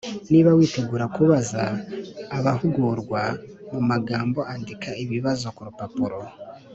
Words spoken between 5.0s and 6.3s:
ibibazo ku rupapuro